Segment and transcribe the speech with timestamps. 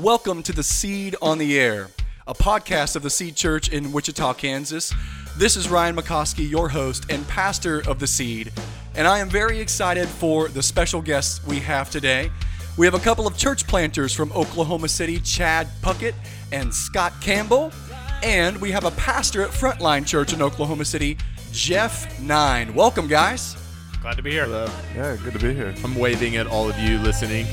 [0.00, 1.88] Welcome to the Seed on the Air,
[2.26, 4.92] a podcast of the Seed Church in Wichita, Kansas.
[5.38, 8.52] This is Ryan McCoskey, your host and pastor of the Seed,
[8.94, 12.30] and I am very excited for the special guests we have today.
[12.76, 16.14] We have a couple of church planters from Oklahoma City, Chad Puckett
[16.52, 17.72] and Scott Campbell,
[18.22, 21.16] and we have a pastor at Frontline Church in Oklahoma City,
[21.52, 22.74] Jeff Nine.
[22.74, 23.56] Welcome, guys.
[24.02, 24.44] Glad to be here.
[24.44, 24.68] Hello.
[24.94, 25.74] Yeah, good to be here.
[25.82, 27.46] I'm waving at all of you listening.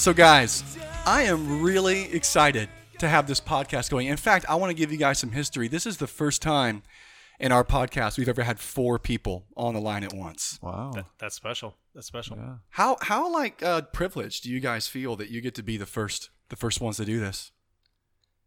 [0.00, 0.64] So, guys,
[1.04, 4.06] I am really excited to have this podcast going.
[4.06, 5.68] In fact, I want to give you guys some history.
[5.68, 6.82] This is the first time
[7.38, 10.58] in our podcast we've ever had four people on the line at once.
[10.62, 10.92] Wow.
[10.94, 11.76] That, that's special.
[11.94, 12.38] That's special.
[12.38, 12.54] Yeah.
[12.70, 15.84] How how like uh, privileged do you guys feel that you get to be the
[15.84, 17.52] first the first ones to do this?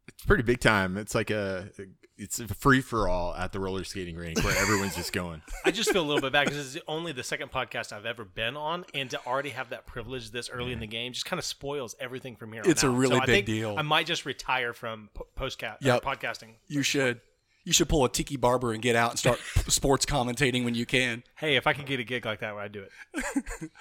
[0.08, 0.98] It's pretty big time.
[0.98, 1.70] It's like a
[2.18, 5.42] it's a free for all at the roller skating rink where everyone's just going.
[5.66, 8.24] I just feel a little bit bad because it's only the second podcast I've ever
[8.24, 11.40] been on, and to already have that privilege this early in the game just kind
[11.40, 12.62] of spoils everything from here.
[12.64, 12.96] on It's a out.
[12.98, 13.76] really so big deal.
[13.78, 16.04] I might just retire from po- postcat uh, Yep.
[16.04, 16.50] podcasting.
[16.68, 17.22] You should
[17.66, 19.40] you should pull a Tiki Barber and get out and start
[19.70, 21.24] sports commentating when you can.
[21.38, 23.44] Hey, if I could get a gig like that, I'd do it.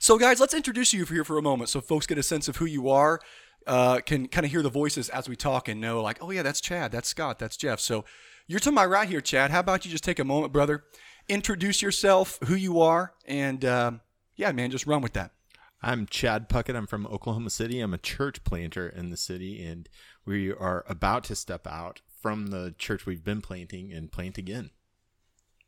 [0.00, 2.56] So, guys, let's introduce you here for a moment so folks get a sense of
[2.56, 3.20] who you are,
[3.66, 6.42] uh, can kind of hear the voices as we talk and know, like, oh, yeah,
[6.42, 7.80] that's Chad, that's Scott, that's Jeff.
[7.80, 8.04] So,
[8.46, 9.50] you're to my right here, Chad.
[9.50, 10.84] How about you just take a moment, brother,
[11.28, 14.00] introduce yourself, who you are, and um,
[14.36, 15.32] yeah, man, just run with that.
[15.82, 16.74] I'm Chad Puckett.
[16.74, 17.80] I'm from Oklahoma City.
[17.80, 19.88] I'm a church planter in the city, and
[20.24, 24.70] we are about to step out from the church we've been planting and plant again.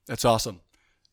[0.06, 0.60] That's awesome.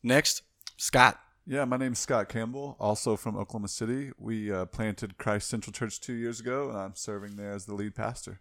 [0.02, 0.42] Next,
[0.76, 1.20] Scott.
[1.50, 4.10] Yeah, my name's Scott Campbell, also from Oklahoma City.
[4.18, 7.72] We uh, planted Christ Central Church two years ago, and I'm serving there as the
[7.72, 8.40] lead pastor.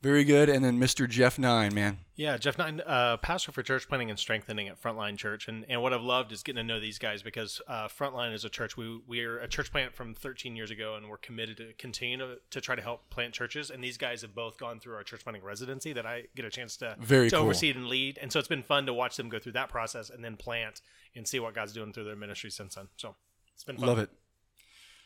[0.00, 0.48] Very good.
[0.48, 1.06] And then Mr.
[1.06, 1.98] Jeff Nine, man.
[2.16, 5.82] Yeah, Jeff Nine, uh, pastor for church planting and strengthening at Frontline Church, and, and
[5.82, 8.74] what I've loved is getting to know these guys because uh, Frontline is a church.
[8.74, 12.36] We we're a church plant from 13 years ago, and we're committed to continue to,
[12.50, 13.70] to try to help plant churches.
[13.70, 16.50] And these guys have both gone through our church planting residency that I get a
[16.50, 17.44] chance to Very to cool.
[17.44, 20.08] oversee and lead, and so it's been fun to watch them go through that process
[20.08, 20.80] and then plant
[21.14, 22.88] and see what God's doing through their ministry since then.
[22.96, 23.14] So
[23.54, 23.86] it's been fun.
[23.88, 24.10] Love it.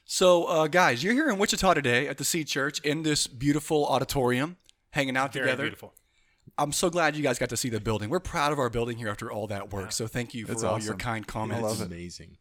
[0.05, 3.85] So, uh, guys, you're here in Wichita today at the Seed Church in this beautiful
[3.87, 4.57] auditorium,
[4.91, 5.65] hanging out Very together.
[5.65, 5.95] beautiful.
[6.57, 8.09] I'm so glad you guys got to see the building.
[8.09, 9.91] We're proud of our building here after all that work.
[9.91, 11.63] So, thank you for It's all your kind comments.
[11.63, 11.87] love It's it.
[11.87, 12.37] amazing.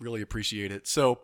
[0.00, 0.88] Really appreciate it.
[0.88, 1.20] So,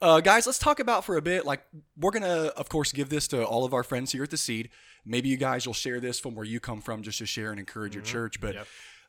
[0.00, 1.44] uh, guys, let's talk about for a bit.
[1.44, 1.64] Like,
[1.96, 4.70] we're gonna, of course, give this to all of our friends here at the Seed.
[5.04, 7.58] Maybe you guys will share this from where you come from, just to share and
[7.58, 8.40] encourage your church.
[8.40, 8.66] But, Yep.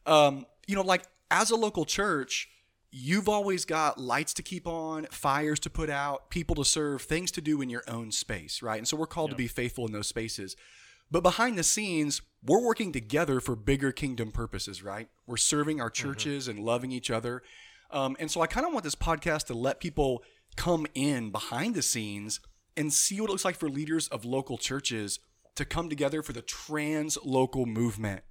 [0.08, 2.48] um, you know, like as a local church,
[2.92, 7.32] you've always got lights to keep on, fires to put out, people to serve, things
[7.32, 8.78] to do in your own space, right?
[8.78, 10.56] And so we're called to be faithful in those spaces.
[11.10, 15.10] But behind the scenes, we're working together for bigger kingdom purposes, right?
[15.26, 17.42] We're serving our churches and loving each other.
[17.90, 20.24] Um, and so I kind of want this podcast to let people
[20.56, 22.40] come in behind the scenes
[22.78, 25.20] and see what it looks like for leaders of local churches
[25.56, 28.24] to come together for the trans local movement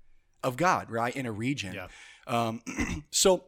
[0.42, 1.74] of God, right, in a region.
[1.74, 1.88] Yeah.
[2.26, 2.62] Um,
[3.10, 3.44] so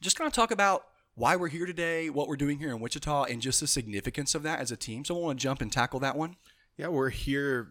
[0.00, 3.24] just kind of talk about why we're here today, what we're doing here in Wichita,
[3.24, 5.04] and just the significance of that as a team.
[5.04, 6.36] Someone want to jump and tackle that one?
[6.76, 7.68] Yeah, we're here.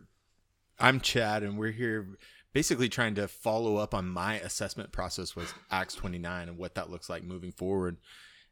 [0.80, 2.18] I'm Chad, and we're here
[2.54, 6.90] basically trying to follow up on my assessment process with Acts 29 and what that
[6.90, 7.98] looks like moving forward.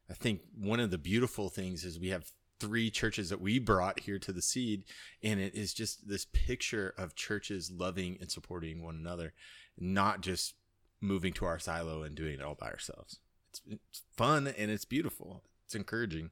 [0.10, 4.02] I think one of the beautiful things is we have three churches that we brought
[4.02, 4.84] here to the seed,
[5.24, 9.34] and it is just this picture of churches loving and supporting one another,
[9.78, 10.56] not just
[11.02, 13.20] moving to our silo and doing it all by ourselves.
[13.50, 15.44] It's, it's fun and it's beautiful.
[15.66, 16.32] It's encouraging.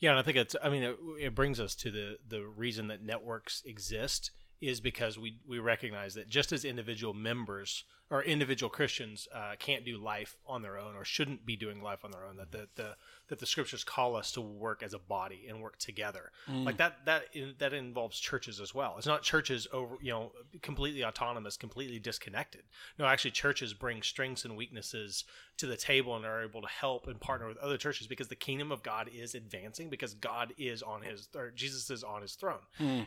[0.00, 0.54] Yeah, and I think it's.
[0.62, 5.18] I mean, it, it brings us to the the reason that networks exist is because
[5.18, 10.36] we we recognize that just as individual members or individual Christians uh, can't do life
[10.46, 12.96] on their own or shouldn't be doing life on their own, that the, the
[13.28, 16.30] that the scriptures call us to work as a body and work together.
[16.64, 17.24] Like that that
[17.58, 18.94] that involves churches as well.
[18.98, 22.62] It's not churches over you know completely autonomous, completely disconnected.
[22.98, 25.24] No, actually, churches bring strengths and weaknesses
[25.58, 28.36] to the table and are able to help and partner with other churches because the
[28.36, 32.34] kingdom of God is advancing because God is on his or Jesus is on his
[32.34, 32.60] throne.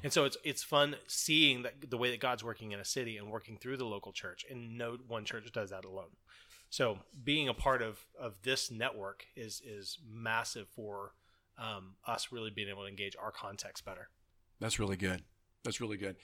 [0.04, 3.18] And so it's it's fun seeing that the way that God's working in a city
[3.18, 6.12] and working through the local church and no one church does that alone.
[6.69, 11.13] So being a part of of this network is is massive for
[11.57, 14.09] um, us really being able to engage our context better.
[14.59, 15.24] That's really good.
[15.63, 16.15] That's really good.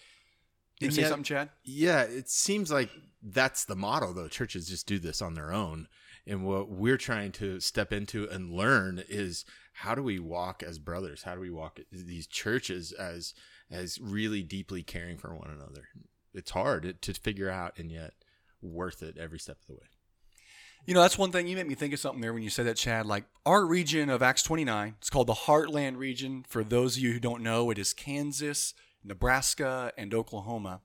[0.80, 1.50] You And say yet- something, Chad?
[1.64, 2.90] Yeah, it seems like
[3.24, 4.28] that's the motto, though.
[4.28, 5.88] Churches just do this on their own.
[6.28, 10.80] And what we're trying to step into and learn is how do we walk as
[10.80, 11.24] brothers?
[11.24, 13.34] How do we walk these churches as
[13.72, 15.88] as really deeply caring for one another?
[16.34, 18.14] it's hard to figure out, and yet
[18.66, 19.88] worth it every step of the way.
[20.86, 22.68] You know, that's one thing you made me think of something there when you said
[22.68, 23.08] that, Chad.
[23.08, 26.46] Like our region of Acts 29, it's called the Heartland region.
[26.48, 30.82] For those of you who don't know, it is Kansas, Nebraska, and Oklahoma.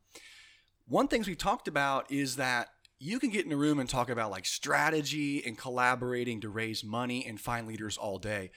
[0.87, 2.69] One things we talked about is that
[2.99, 6.83] you can get in a room and talk about like strategy and collaborating to raise
[6.83, 8.51] money and find leaders all day.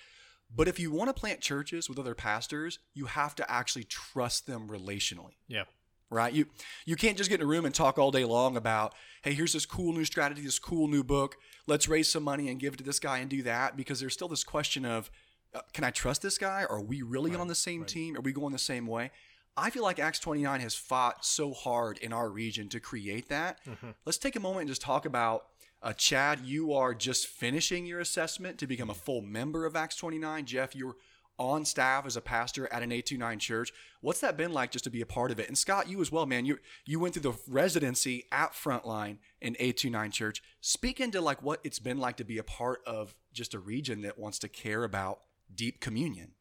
[0.56, 4.46] But if you want to plant churches with other pastors, you have to actually trust
[4.46, 5.64] them relationally Yeah.
[6.10, 6.34] Right?
[6.34, 6.46] You
[6.86, 9.54] you can't just get in a room and talk all day long about, hey, here's
[9.54, 11.36] this cool new strategy, this cool new book.
[11.68, 14.14] Let's raise some money and give it to this guy and do that because there's
[14.14, 15.10] still this question of,
[15.56, 16.66] uh, can I trust this guy?
[16.70, 18.18] Are we really on the same team?
[18.18, 19.12] Are we going the same way?
[19.56, 23.60] I feel like Acts 29 has fought so hard in our region to create that.
[24.06, 25.46] Let's take a moment and just talk about.
[25.82, 29.98] Uh, Chad, you are just finishing your assessment to become a full member of Acts
[29.98, 30.46] 29.
[30.46, 30.96] Jeff, you're
[31.44, 33.74] on staff as a pastor at an Acts 29 church.
[34.02, 35.50] What's that been like just to be a part of it?
[35.50, 36.46] And Scott, you as well, man.
[36.46, 40.42] You you went through the residency at Frontline in Acts 29 church.
[40.62, 44.02] Speak into like what it's been like to be a part of just a region
[44.02, 45.20] that wants to care about
[45.54, 46.32] deep communion.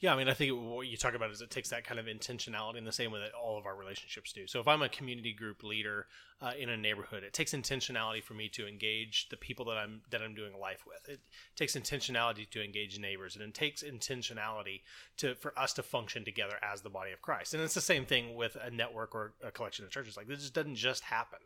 [0.00, 2.06] Yeah, I mean, I think what you talk about is it takes that kind of
[2.06, 4.46] intentionality in the same way that all of our relationships do.
[4.46, 6.06] So if I'm a community group leader
[6.40, 10.00] uh, in a neighborhood, it takes intentionality for me to engage the people that I'm
[10.10, 11.06] that I'm doing life with.
[11.06, 11.20] It
[11.54, 14.80] takes intentionality to engage neighbors, and it takes intentionality
[15.18, 17.52] to for us to function together as the body of Christ.
[17.52, 20.16] And it's the same thing with a network or a collection of churches.
[20.16, 21.40] Like this just doesn't just happen.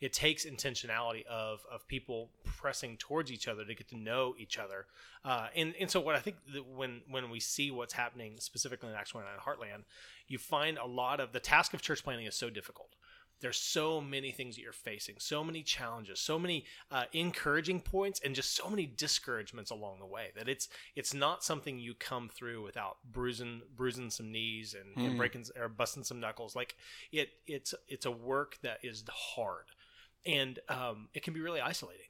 [0.00, 4.58] It takes intentionality of of people pressing towards each other to get to know each
[4.58, 4.86] other.
[5.24, 8.88] Uh, and and so what I think that when when we see what's happening specifically
[8.88, 9.84] in Acts 29 Heartland,
[10.26, 12.94] you find a lot of the task of church planting is so difficult.
[13.40, 18.20] There's so many things that you're facing, so many challenges, so many uh, encouraging points,
[18.22, 22.28] and just so many discouragements along the way that it's it's not something you come
[22.28, 26.54] through without bruising bruising some knees and, and breaking or busting some knuckles.
[26.54, 26.76] Like
[27.12, 29.64] it it's it's a work that is hard,
[30.26, 32.09] and um, it can be really isolating.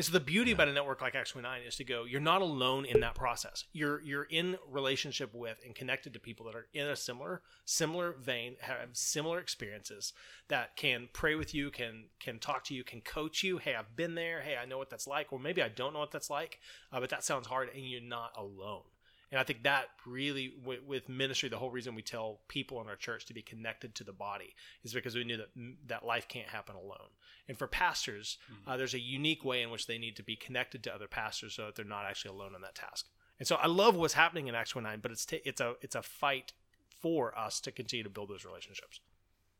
[0.00, 2.40] And so the beauty about a network like Acts 29 is to go, you're not
[2.40, 3.66] alone in that process.
[3.74, 8.12] You're you're in relationship with and connected to people that are in a similar similar
[8.18, 10.14] vein, have similar experiences
[10.48, 13.58] that can pray with you, can can talk to you, can coach you.
[13.58, 14.40] Hey, I've been there.
[14.40, 15.34] Hey, I know what that's like.
[15.34, 16.60] Or maybe I don't know what that's like,
[16.90, 18.84] uh, but that sounds hard, and you're not alone.
[19.30, 22.88] And I think that really, with, with ministry, the whole reason we tell people in
[22.88, 25.50] our church to be connected to the body is because we knew that
[25.86, 27.10] that life can't happen alone.
[27.48, 30.82] And for pastors, uh, there's a unique way in which they need to be connected
[30.84, 33.06] to other pastors so that they're not actually alone on that task.
[33.38, 35.94] And so I love what's happening in Acts 29, but it's ta it's a it's
[35.94, 36.52] a fight
[37.00, 39.00] for us to continue to build those relationships.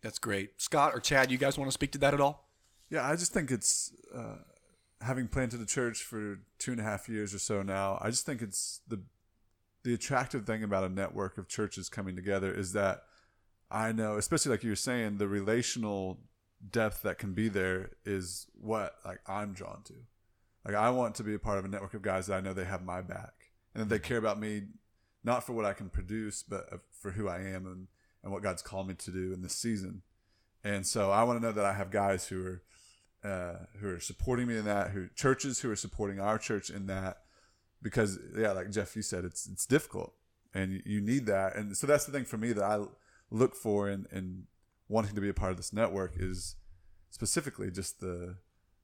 [0.03, 0.61] That's great.
[0.61, 2.49] Scott or Chad, you guys want to speak to that at all?
[2.91, 4.37] Yeah, I just think it's uh,
[5.01, 7.99] having planted a church for two and a half years or so now.
[8.01, 9.01] I just think it's the
[9.83, 13.03] the attractive thing about a network of churches coming together is that
[13.71, 16.21] I know, especially like you were saying, the relational
[16.69, 19.95] depth that can be there is what like I'm drawn to.
[20.65, 22.53] Like I want to be a part of a network of guys that I know
[22.53, 23.33] they have my back
[23.75, 24.65] and that they care about me,
[25.25, 27.87] not for what I can produce, but for who I am and,
[28.23, 30.03] and what God's called me to do in this season.
[30.63, 32.63] And so I want to know that I have guys who are
[33.23, 36.87] uh, who are supporting me in that, who churches who are supporting our church in
[36.87, 37.19] that,
[37.83, 40.15] because yeah, like Jeff, you said, it's it's difficult,
[40.55, 42.85] and you, need that, and so that's the thing for me that I
[43.31, 44.45] look for in, in
[44.89, 46.57] wanting to be a part of this network is
[47.11, 48.37] specifically just the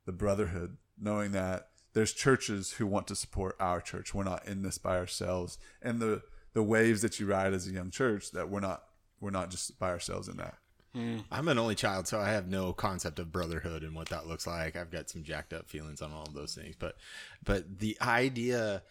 [0.05, 4.15] the brotherhood, knowing that there's churches who want to support our church.
[4.15, 6.23] We're not in this by ourselves, and the
[6.53, 8.85] the waves that you ride as a young church that we're not
[9.21, 10.57] we're not just by ourselves in that.
[10.97, 11.25] Mm.
[11.31, 14.47] I'm an only child, so I have no concept of brotherhood and what that looks
[14.47, 14.77] like.
[14.77, 16.97] I've got some jacked up feelings on all of those things, but
[17.45, 18.83] but the idea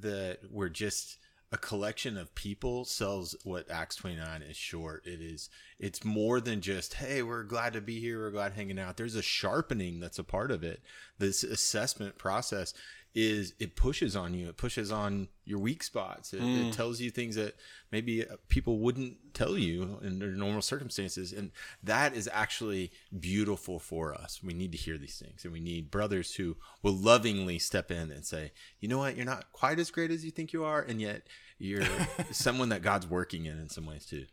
[0.00, 1.18] that we're just
[1.52, 5.06] a collection of people sells what Acts 29 is short.
[5.06, 8.78] It is it's more than just hey, we're glad to be here, we're glad hanging
[8.78, 8.96] out.
[8.96, 10.82] There's a sharpening that's a part of it.
[11.18, 12.74] This assessment process
[13.14, 14.48] is it pushes on you.
[14.48, 16.32] It pushes on your weak spots.
[16.34, 17.54] It, it tells you things that
[17.92, 21.52] maybe uh, people wouldn't tell you in their normal circumstances, and
[21.82, 24.40] that is actually beautiful for us.
[24.42, 28.10] We need to hear these things, and we need brothers who will lovingly step in
[28.10, 29.16] and say, "You know what?
[29.16, 31.28] You're not quite as great as you think you are, and yet
[31.58, 31.86] you're
[32.32, 34.26] someone that God's working in in some ways too."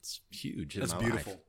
[0.00, 0.74] It's huge.
[0.74, 1.32] That's beautiful.
[1.32, 1.42] life.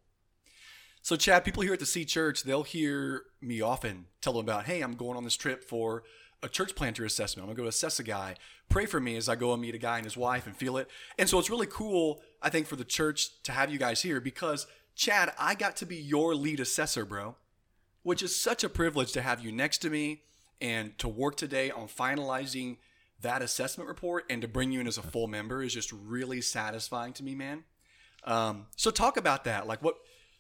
[1.02, 4.66] So, Chad, people here at the Seed Church, they'll hear me often tell them about,
[4.66, 6.04] hey, I'm going on this trip for
[6.42, 7.44] a church planter assessment.
[7.44, 8.36] I'm going to go assess a guy.
[8.70, 10.78] Pray for me as I go and meet a guy and his wife and feel
[10.78, 10.90] it.
[11.18, 14.22] And so it's really cool, I think, for the church to have you guys here
[14.22, 17.36] because, Chad, I got to be your lead assessor, bro,
[18.04, 20.22] which is such a privilege to have you next to me
[20.62, 22.78] and to work today on finalizing
[23.22, 26.42] that assessment report and to bring you in as a full member is just really
[26.42, 27.64] satisfying to me, man.
[28.24, 29.68] Um, so talk about that.
[29.68, 29.96] Like what,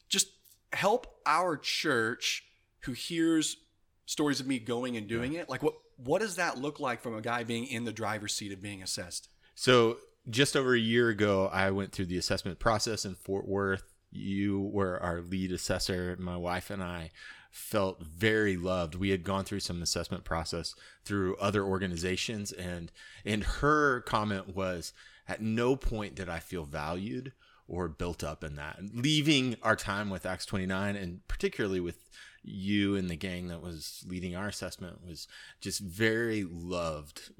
[0.07, 0.29] just
[0.71, 2.45] help our church
[2.81, 3.57] who hears
[4.05, 5.49] stories of me going and doing it.
[5.49, 8.51] Like what what does that look like from a guy being in the driver's seat
[8.51, 9.29] of being assessed?
[9.55, 9.97] So
[10.29, 13.83] just over a year ago, I went through the assessment process in Fort Worth.
[14.11, 16.15] You were our lead assessor.
[16.19, 17.11] My wife and I
[17.51, 18.95] felt very loved.
[18.95, 22.91] We had gone through some assessment process through other organizations, and
[23.25, 24.93] and her comment was,
[25.27, 27.33] at no point did I feel valued
[27.67, 28.79] or built up in that.
[28.93, 32.09] Leaving our time with Acts 29, and particularly with
[32.43, 35.27] you and the gang that was leading our assessment was
[35.61, 37.31] just very loved.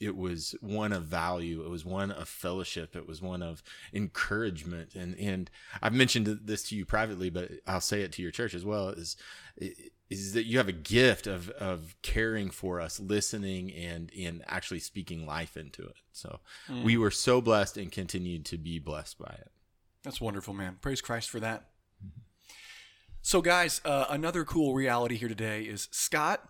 [0.00, 1.64] It was one of value.
[1.64, 2.96] It was one of fellowship.
[2.96, 4.94] It was one of encouragement.
[4.94, 8.54] And and I've mentioned this to you privately, but I'll say it to your church
[8.54, 8.88] as well.
[8.88, 9.16] Is
[10.10, 14.80] is that you have a gift of of caring for us, listening, and and actually
[14.80, 15.96] speaking life into it.
[16.12, 16.82] So mm.
[16.82, 19.50] we were so blessed and continued to be blessed by it.
[20.02, 20.78] That's wonderful, man.
[20.80, 21.68] Praise Christ for that.
[22.04, 22.20] Mm-hmm.
[23.22, 26.48] So, guys, uh, another cool reality here today is Scott,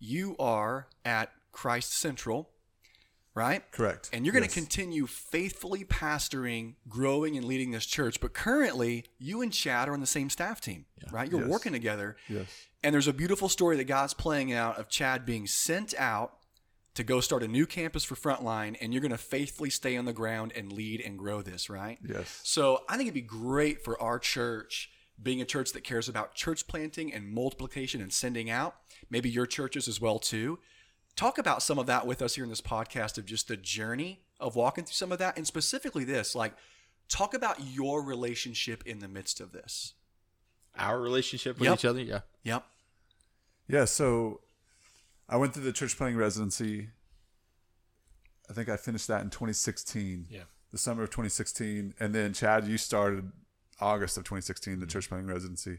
[0.00, 2.50] you are at Christ Central,
[3.34, 3.62] right?
[3.70, 4.10] Correct.
[4.12, 4.54] And you're going to Yes.
[4.54, 8.20] continue faithfully pastoring, growing, and leading this church.
[8.20, 11.30] But currently, you and Chad are on the same staff team, right?
[11.30, 11.50] You're Yes.
[11.50, 12.16] working together.
[12.28, 12.48] Yes.
[12.82, 16.34] And there's a beautiful story that God's playing out of Chad being sent out
[16.94, 20.04] to go start a new campus for Frontline, and you're going to faithfully stay on
[20.04, 21.98] the ground and lead and grow this, right?
[22.04, 22.40] Yes.
[22.42, 24.90] So I think it'd be great for our church,
[25.22, 28.76] being a church that cares about church planting and multiplication and sending out,
[29.10, 30.58] maybe your churches as well too.
[31.16, 34.20] Talk about some of that with us here in this podcast of just the journey
[34.38, 36.54] of walking through some of that, and specifically this, like
[37.08, 39.94] talk about your relationship in the midst of this.
[40.76, 41.78] Our relationship with Yep.
[41.78, 42.20] each other, yeah.
[42.44, 42.64] Yep.
[43.66, 44.40] Yeah, so
[45.28, 46.90] I went through the church planting residency.
[48.48, 50.26] I think I finished that in 2016.
[50.30, 50.42] Yeah.
[50.70, 51.94] The summer of 2016.
[51.98, 53.32] And then, Chad, you started
[53.80, 54.90] August of 2016, the Mm-hmm.
[54.90, 55.78] church planting residency.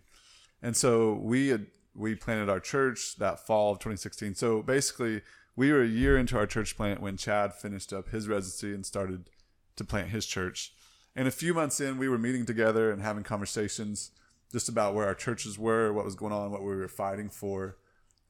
[0.61, 4.35] And so we had, we planted our church that fall of 2016.
[4.35, 5.21] So basically,
[5.55, 8.85] we were a year into our church plant when Chad finished up his residency and
[8.85, 9.29] started
[9.75, 10.73] to plant his church.
[11.15, 14.11] And a few months in, we were meeting together and having conversations
[14.51, 17.77] just about where our churches were, what was going on, what we were fighting for.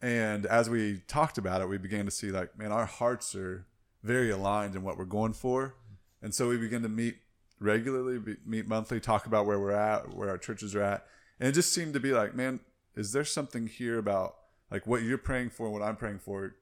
[0.01, 3.65] And as we talked about it, we began to see like, man, our hearts are
[4.03, 5.75] very aligned in what we're going for.
[6.21, 7.17] And so we began to meet
[7.59, 11.05] regularly, meet monthly, talk about where we're at, where our churches are at.
[11.39, 12.59] And it just seemed to be like, man,
[12.95, 14.35] is there something here about
[14.71, 16.55] like what you're praying for what I'm praying for?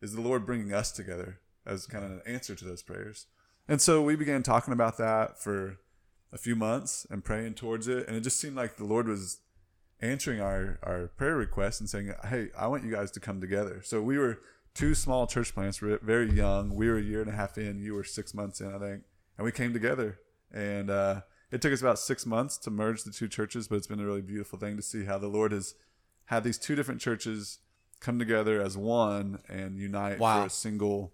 [0.00, 3.26] Is the Lord bringing us together as kind of an answer to those prayers?
[3.68, 5.78] And so we began talking about that for
[6.32, 8.06] a few months and praying towards it.
[8.06, 9.40] And it just seemed like the Lord was
[10.00, 13.80] answering our, our prayer requests and saying, Hey, I want you guys to come together.
[13.82, 14.40] So we were
[14.74, 16.74] two small church plants, very young.
[16.74, 19.02] We were a year and a half in, you were six months in, I think.
[19.38, 20.18] And we came together.
[20.52, 23.86] And uh, it took us about six months to merge the two churches, but it's
[23.86, 25.74] been a really beautiful thing to see how the Lord has
[26.26, 27.58] had these two different churches
[28.00, 30.40] come together as one and unite Wow.
[30.42, 31.12] for a single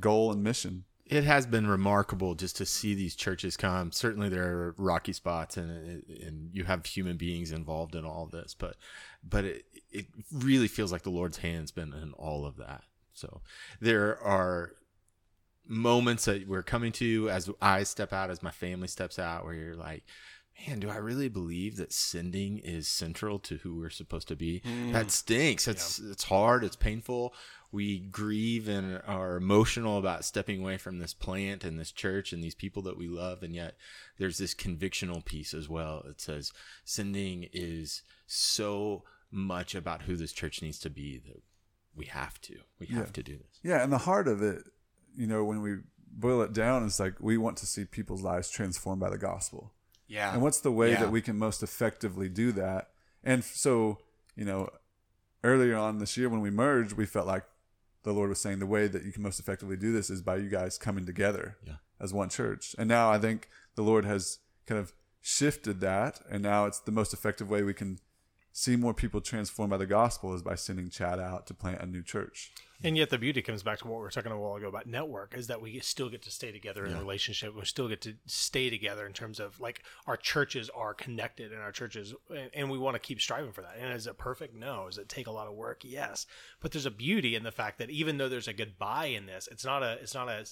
[0.00, 0.84] goal and mission.
[1.06, 3.92] It has been remarkable just to see these churches come.
[3.92, 8.54] Certainly, there are rocky spots, and and you have human beings involved in all this,
[8.58, 8.76] but
[9.22, 12.84] but it it really feels like the Lord's hand's been in all of that.
[13.12, 13.42] So
[13.80, 14.72] there are
[15.66, 19.54] moments that we're coming to as I step out, as my family steps out, where
[19.54, 20.04] you're like,
[20.66, 24.60] man, do I really believe that sending is central to who we're supposed to be?
[24.64, 24.92] Mm.
[24.92, 25.66] That stinks.
[25.66, 26.64] It's it's hard.
[26.64, 27.34] It's painful.
[27.72, 32.40] We grieve and are emotional about stepping away from this plant and this church and
[32.42, 33.74] these people that we love, and yet
[34.16, 36.04] there's this convictional piece as well.
[36.08, 36.52] It says
[36.84, 39.02] sending is so
[39.32, 41.42] much about who this church needs to be that
[41.96, 42.58] we have to.
[42.78, 43.12] We have Yeah.
[43.12, 43.58] to do this.
[43.64, 44.62] Yeah, and the heart of it,
[45.16, 45.76] you know, when we
[46.10, 49.72] boil it down, it's like we want to see people's lives transformed by the gospel.
[50.06, 50.32] Yeah.
[50.32, 51.00] And what's the way Yeah.
[51.00, 52.90] that we can most effectively do that?
[53.22, 53.98] And so,
[54.36, 54.68] you know,
[55.42, 57.44] earlier on this year when we merged, we felt like
[58.02, 60.36] the Lord was saying the way that you can most effectively do this is by
[60.36, 61.76] you guys coming together Yeah.
[61.98, 62.74] as one church.
[62.78, 64.92] And now I think the Lord has kind of
[65.22, 67.98] shifted that, and now it's the most effective way we can
[68.56, 71.86] see more people transformed by the gospel is by sending Chad out to plant a
[71.86, 72.52] new church.
[72.84, 74.86] And yet, the beauty comes back to what we were talking a while ago about
[74.86, 77.56] network is that we still get to stay together in a relationship.
[77.56, 81.60] We still get to stay together in terms of like our churches are connected and
[81.62, 83.76] our churches, and, and we want to keep striving for that.
[83.80, 84.54] And is it perfect?
[84.54, 84.84] No.
[84.86, 85.80] Does it take a lot of work?
[85.82, 86.26] Yes.
[86.60, 89.48] But there's a beauty in the fact that even though there's a goodbye in this,
[89.50, 90.44] it's not a, it's not a,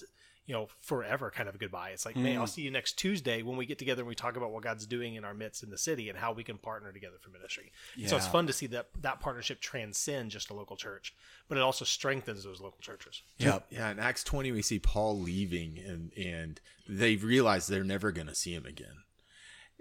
[0.45, 1.91] you know, forever kind of a goodbye.
[1.91, 2.47] It's like, man, I'll hmm.
[2.47, 5.15] see you next Tuesday when we get together and we talk about what God's doing
[5.15, 7.71] in our midst in the city and how we can partner together for ministry.
[8.07, 11.13] So it's fun to see that that partnership transcend just a local church,
[11.47, 13.21] but it also strengthens those local churches.
[13.37, 13.67] Yep.
[13.69, 18.27] Yeah, in Acts 20, we see Paul leaving, and and they realize they're never going
[18.27, 19.03] to see him again.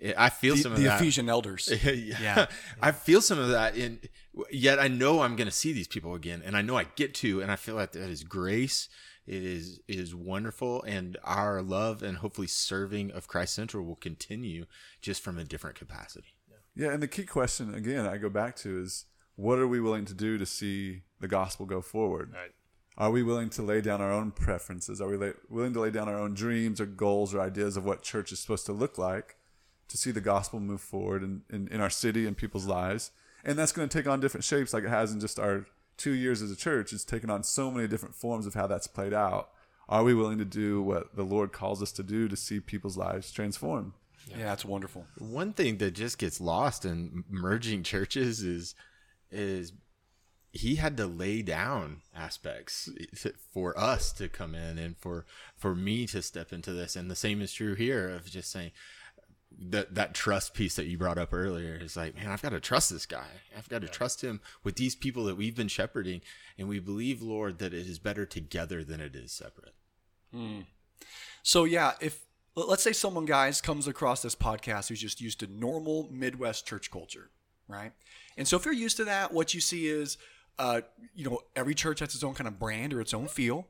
[0.00, 1.00] Eh, I feel The, some of that the that.
[1.00, 1.72] Ephesian elders.
[1.84, 2.16] yeah.
[2.20, 2.46] Yeah.
[2.80, 3.98] I feel some of that, and
[4.50, 7.14] yet I know I'm going to see these people again, and I know I get
[7.16, 8.88] to, and I feel like that is grace.
[9.26, 13.96] It is it is wonderful, and our love and hopefully serving of Christ Central will
[13.96, 14.66] continue
[15.00, 16.34] just from a different capacity.
[16.74, 19.04] Yeah, and the key question again I go back to is
[19.36, 22.32] what are we willing to do to see the gospel go forward?
[22.32, 22.52] Right.
[22.98, 25.00] Are we willing to lay down our own preferences?
[25.00, 27.84] Are we la- willing to lay down our own dreams or goals or ideas of
[27.84, 29.36] what church is supposed to look like
[29.88, 33.10] to see the gospel move forward in, in, in our city and people's lives?
[33.44, 35.66] And that's going to take on different shapes like it has in just our
[36.02, 36.92] two years as a church.
[36.92, 39.50] It's taken on so many different forms of how that's played out.
[39.88, 42.96] Are we willing to do what the Lord calls us to do to see people's
[42.96, 43.92] lives transformed?
[44.28, 45.06] Yeah, that's wonderful.
[45.18, 48.74] One thing that just gets lost in merging churches is
[49.30, 49.72] is
[50.50, 52.90] he had to lay down aspects
[53.52, 55.24] for us to come in and for
[55.56, 58.70] for me to step into this and the same is true here of just saying
[59.60, 62.60] that that trust piece that you brought up earlier is like man i've got to
[62.60, 66.20] trust this guy i've got to trust him with these people that we've been shepherding
[66.58, 69.74] and we believe lord that it is better together than it is separate
[71.42, 75.40] So yeah, if let- let's say someone guys comes across this podcast who's just used
[75.40, 77.30] to normal Midwest church culture,
[77.68, 77.92] right?
[78.36, 80.16] And so if you're used to that, what you see is,
[80.58, 80.82] uh,
[81.14, 83.66] you know, every church has its own kind of brand or its own feel.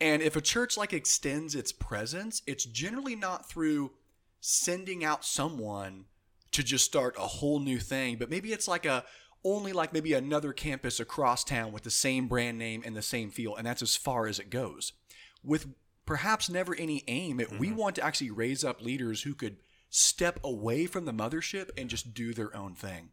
[0.00, 3.92] And if a church like extends its presence, it's generally not through
[4.46, 6.04] sending out someone
[6.52, 9.02] to just start a whole new thing, but maybe it's like a
[9.42, 13.30] only like maybe another campus across town with the same brand name and the same
[13.30, 14.92] feel, and that's as far as it goes.
[15.42, 15.68] With
[16.04, 17.76] perhaps never any aim at we mm-hmm.
[17.76, 19.56] want to actually raise up leaders who could
[19.88, 23.12] step away from the mothership and just do their own thing.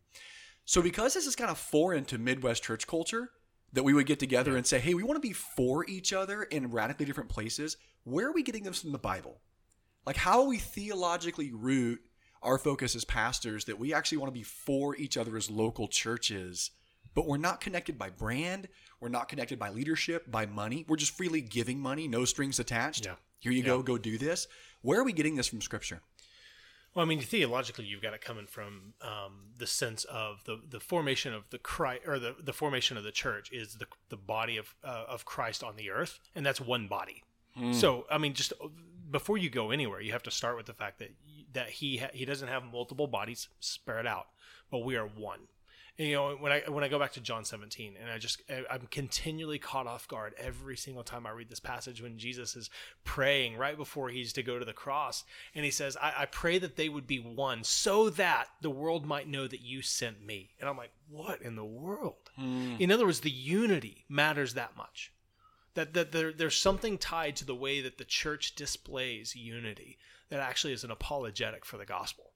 [0.65, 3.29] So because this is kind of foreign to Midwest church culture,
[3.71, 6.43] that we would get together and say, hey, we want to be for each other
[6.43, 7.77] in radically different places.
[8.03, 9.39] Where are we getting this from the Bible?
[10.05, 12.01] Like, how we theologically root
[12.41, 15.87] our focus as pastors that we actually want to be for each other as local
[15.87, 16.71] churches,
[17.13, 18.67] but we're not connected by brand,
[18.99, 20.85] we're not connected by leadership, by money.
[20.87, 23.05] We're just freely giving money, no strings attached.
[23.05, 23.15] Yeah.
[23.39, 24.47] Here you go, go do this.
[24.81, 26.01] Where are we getting this from Scripture?
[26.93, 30.79] Well, I mean, theologically, you've got it coming from um, the sense of the, the
[30.79, 34.57] formation of the Christ, or the, the formation of the church is the, the body
[34.57, 37.23] of uh, of Christ on the earth, and that's one body.
[37.73, 38.53] So, I mean, just
[39.11, 41.11] before you go anywhere, you have to start with the fact that
[41.53, 44.27] that he ha- he doesn't have multiple bodies spread out,
[44.69, 45.41] but we are one.
[45.99, 48.41] And, you know, when I when I go back to John 17, and I just
[48.49, 52.69] I'm continually caught off guard every single time I read this passage when Jesus is
[53.03, 56.57] praying right before he's to go to the cross, and he says, I, "I pray
[56.59, 60.51] that they would be one, so that the world might know that you sent me."
[60.59, 62.77] And I'm like, "What in the world?" Hmm.
[62.79, 65.11] In other words, the unity matters that much
[65.73, 69.97] that that there, there's something tied to the way that the church displays unity
[70.29, 72.31] that actually is an apologetic for the gospel.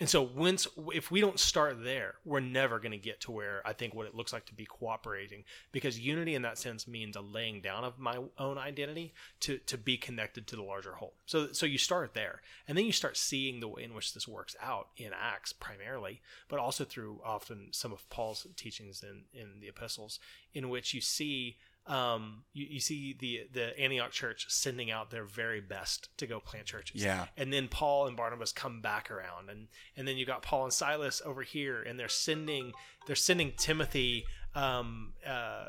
[0.00, 3.62] And so once if we don't start there, we're never going to get to where
[3.66, 7.16] I think what it looks like to be cooperating because unity in that sense means
[7.16, 11.14] a laying down of my own identity to to be connected to the larger whole.
[11.26, 14.28] So so you start there and then you start seeing the way in which this
[14.28, 19.60] works out in Acts primarily, but also through often some of Paul's teachings in in
[19.60, 20.20] the epistles
[20.54, 21.56] in which you see
[21.88, 26.38] um, you, you see the the Antioch church sending out their very best to go
[26.38, 27.02] plant churches.
[27.02, 27.26] Yeah.
[27.36, 30.72] And then Paul and Barnabas come back around, and and then you got Paul and
[30.72, 32.72] Silas over here, and they're sending
[33.06, 35.64] they're sending Timothy um, uh,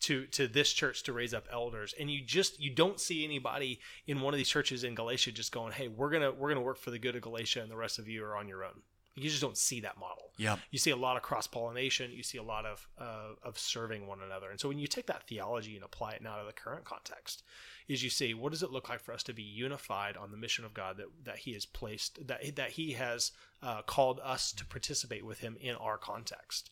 [0.00, 3.78] to to this church to raise up elders, and you just you don't see anybody
[4.08, 6.78] in one of these churches in Galatia just going, hey, we're gonna we're gonna work
[6.78, 8.82] for the good of Galatia, and the rest of you are on your own.
[9.20, 10.56] You just don't see that model Yeah.
[10.70, 12.10] you see a lot of cross pollination.
[12.12, 14.50] You see a lot of uh, of serving one another.
[14.50, 17.42] And so when you take that theology and apply it now to the current context,
[17.88, 20.36] is you see what does it look like for us to be unified on the
[20.36, 24.52] mission of God that that He has placed that that He has uh, called us
[24.52, 26.70] to participate with Him in our context,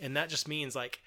[0.00, 1.00] and that just means like.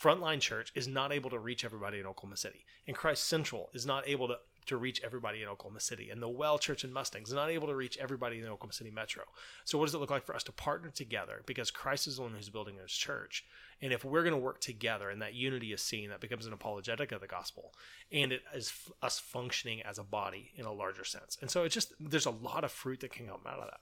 [0.00, 3.84] Frontline Church is not able to reach everybody in Oklahoma City, and Christ Central is
[3.84, 7.22] not able to to reach everybody in Oklahoma City, and the Well Church in Mustang
[7.22, 9.24] is not able to reach everybody in the Oklahoma City metro.
[9.64, 11.42] So, what does it look like for us to partner together?
[11.46, 13.44] Because Christ is the one who's building his church.
[13.80, 16.52] And if we're going to work together and that unity is seen, that becomes an
[16.52, 17.72] apologetic of the gospel.
[18.10, 21.38] And it is f- us functioning as a body in a larger sense.
[21.40, 23.80] And so, it's just, there's a lot of fruit that can come out of that.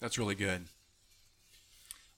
[0.00, 0.66] That's really good.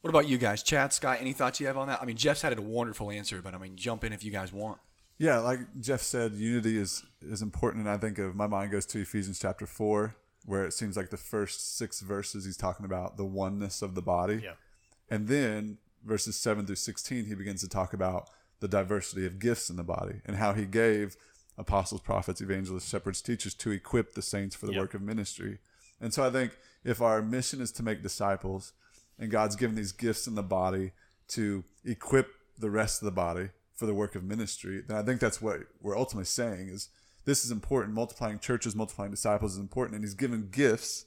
[0.01, 0.63] What about you guys?
[0.63, 2.01] Chad, Scott, any thoughts you have on that?
[2.01, 4.53] I mean, Jeff's had a wonderful answer, but I mean, jump in if you guys
[4.53, 4.79] want.
[5.21, 8.87] Yeah, like Jeff said, unity is is important, and I think of my mind goes
[8.87, 13.19] to Ephesians chapter four, where it seems like the first six verses he's talking about
[13.19, 14.55] the oneness of the body, Yeah.
[15.11, 18.31] and then verses seven through sixteen he begins to talk about
[18.61, 21.17] the diversity of gifts in the body and how he gave
[21.59, 24.81] apostles, prophets, evangelists, shepherds, teachers to equip the saints for the Yep.
[24.81, 25.59] work of ministry.
[26.01, 28.73] And so I think if our mission is to make disciples
[29.19, 30.93] and God's given these gifts in the body
[31.29, 32.29] to equip
[32.59, 33.51] the rest of the body
[33.81, 36.91] for the work of ministry, then I think that's what we're ultimately saying is
[37.25, 37.95] this is important.
[37.95, 39.95] Multiplying churches, multiplying disciples is important.
[39.95, 41.07] And he's given gifts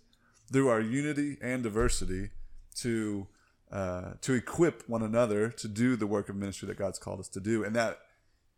[0.52, 2.32] through our unity and diversity
[2.78, 3.28] to
[3.72, 7.28] uh, to equip one another to do the work of ministry that God's called us
[7.30, 8.00] to do, and that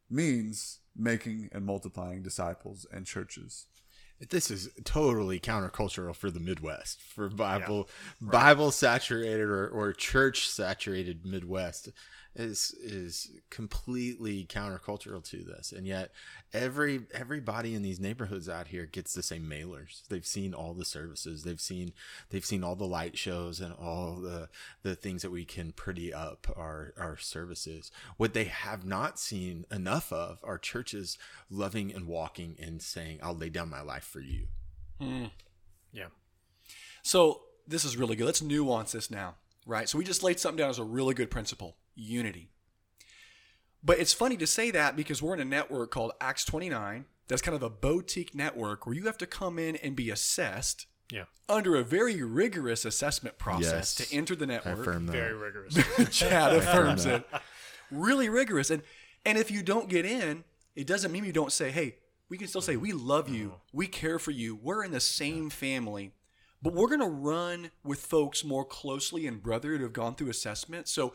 [0.10, 3.66] means making and multiplying disciples and churches.
[4.30, 7.90] This is totally countercultural for the Midwest, for Bible
[8.22, 11.90] Bible saturated or, or church saturated Midwest
[12.36, 15.72] is is completely countercultural to this.
[15.72, 16.12] And yet
[16.54, 20.06] every everybody in these neighborhoods out here gets the same mailers.
[20.08, 21.44] They've seen all the services.
[21.44, 21.94] They've seen
[22.30, 24.50] they've seen all the light shows and all the
[24.84, 27.92] the things that we can pretty up our our services.
[28.18, 31.18] What they have not seen enough of are churches
[31.50, 34.48] loving and walking and saying, I'll lay down my life for you.
[35.00, 35.26] Hmm.
[35.94, 36.08] Yeah.
[37.02, 38.26] So this is really good.
[38.26, 39.88] Let's nuance this now, right?
[39.88, 42.50] So we just laid something down as a really good principle unity.
[43.84, 47.06] But it's funny to say that because we're in a network called Acts 29.
[47.28, 50.86] That's kind of a boutique network where you have to come in and be assessed
[51.12, 51.26] Yeah.
[51.50, 54.08] under a very rigorous assessment process Yes.
[54.10, 54.80] to enter the I network.
[54.80, 55.12] affirm that.
[55.14, 55.74] Very rigorous.
[56.12, 57.28] Chad affirms it.
[57.92, 58.70] Really rigorous.
[58.70, 58.82] And
[59.28, 60.44] and if you don't get in,
[60.76, 61.98] it doesn't mean you don't say, hey,
[62.30, 65.50] we can still say, we love you, we care for you, we're in the same
[65.50, 66.12] family.
[66.62, 70.88] But we're gonna run with folks more closely and brotherhood who have gone through assessment.
[70.88, 71.14] So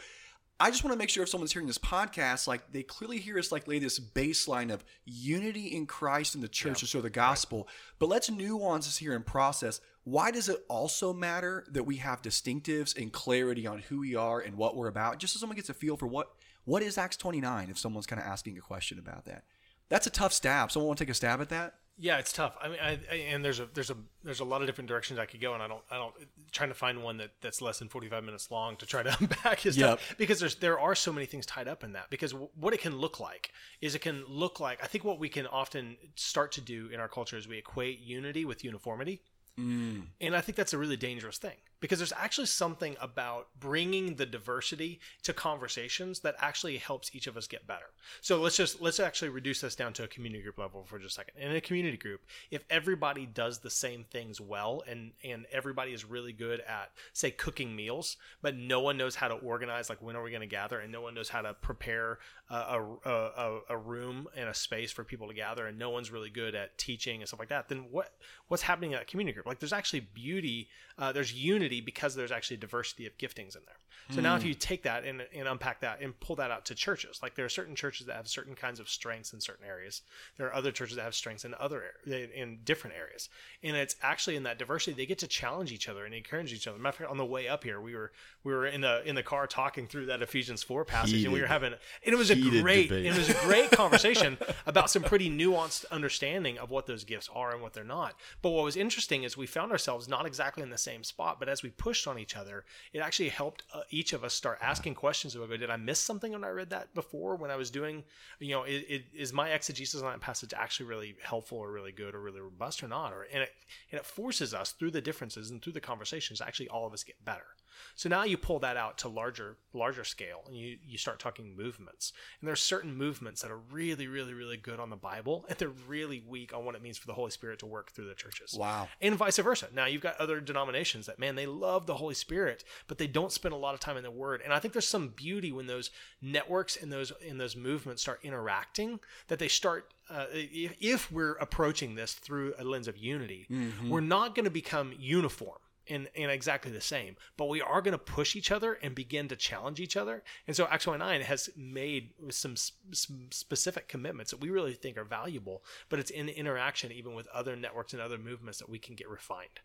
[0.62, 3.38] I just want to make sure if someone's hearing this podcast, like they clearly hear
[3.38, 7.08] us like lay this baseline of unity in Christ and the church to show the
[7.08, 7.66] gospel.
[7.98, 9.80] But let's nuance this here and process.
[10.04, 14.38] Why does it also matter that we have distinctives and clarity on who we are
[14.38, 15.18] and what we're about?
[15.18, 16.30] Just so someone gets a feel for what
[16.64, 19.44] what is Acts 29 if someone's kind of asking a question about that.
[19.88, 20.70] That's a tough stab.
[20.70, 21.74] Someone want to take a stab at that?
[22.02, 22.56] Yeah, it's tough.
[22.62, 25.18] I mean, I, I, and there's a there's a there's a lot of different directions
[25.18, 26.14] I could go, and I don't I don't
[26.50, 29.60] trying to find one that that's less than 45 minutes long to try to unpack
[29.60, 29.98] his Yep.
[30.00, 32.08] stuff because there's there are so many things tied up in that.
[32.08, 35.18] Because w- what it can look like is it can look like I think what
[35.18, 39.20] we can often start to do in our culture is we equate unity with uniformity.
[39.58, 40.06] Mm.
[40.20, 44.26] And I think that's a really dangerous thing because there's actually something about bringing the
[44.26, 47.86] diversity to conversations that actually helps each of us get better.
[48.20, 51.12] So let's just let's actually reduce this down to a community group level for just
[51.12, 51.42] a second.
[51.42, 56.04] In a community group, if everybody does the same things well and and everybody is
[56.04, 60.16] really good at say cooking meals, but no one knows how to organize like when
[60.16, 62.18] are we going to gather and no one knows how to prepare
[62.50, 66.10] a, a, a, a room and a space for people to gather and no one's
[66.10, 68.12] really good at teaching and stuff like that, then what
[68.48, 69.46] what's happening at that community group?
[69.46, 70.68] Like there's actually beauty,
[71.00, 73.76] uh, there's unity because there's actually diversity of giftings in there.
[74.10, 76.74] So now if you take that and, and unpack that and pull that out to
[76.74, 80.02] churches, like there are certain churches that have certain kinds of strengths in certain areas.
[80.36, 83.28] There are other churches that have strengths in other in different areas,
[83.62, 86.66] and it's actually in that diversity they get to challenge each other and encourage each
[86.66, 86.76] other.
[86.76, 88.10] Matter of fact, on the way up here, we were
[88.42, 91.40] we were in the in the car talking through that Ephesians four passage, and we
[91.40, 93.06] were having and it was a great debate.
[93.06, 97.52] it was a great conversation about some pretty nuanced understanding of what those gifts are
[97.52, 98.14] and what they're not.
[98.42, 101.48] But what was interesting is we found ourselves not exactly in the same spot, but
[101.48, 104.94] as we pushed on each other, it actually helped uh, each of us start asking
[104.94, 108.04] questions about, did I miss something when I read that before when I was doing,
[108.38, 112.14] you know, is, is my exegesis on that passage actually really helpful or really good
[112.14, 113.12] or really robust or not?
[113.12, 113.52] Or and it
[113.90, 117.04] and it forces us through the differences and through the conversations, actually all of us
[117.04, 117.46] get better.
[117.94, 121.56] So now you pull that out to larger larger scale and you you start talking
[121.56, 122.12] movements.
[122.40, 125.68] And there's certain movements that are really really really good on the Bible and they're
[125.86, 128.54] really weak on what it means for the Holy Spirit to work through the churches.
[128.58, 128.88] Wow.
[129.00, 129.68] And vice versa.
[129.72, 133.32] Now you've got other denominations that man they love the Holy Spirit, but they don't
[133.32, 134.40] spend a lot of time in the word.
[134.44, 135.90] And I think there's some beauty when those
[136.20, 141.34] networks and those in those movements start interacting that they start uh, if, if we're
[141.34, 143.46] approaching this through a lens of unity,
[143.88, 147.92] we're not going to become uniform and, and exactly the same, but we are going
[147.92, 150.22] to push each other and begin to challenge each other.
[150.46, 155.04] And so Acts 29 has made some, some specific commitments that we really think are
[155.04, 158.94] valuable, but it's in interaction even with other networks and other movements that we can
[158.94, 159.60] get refined.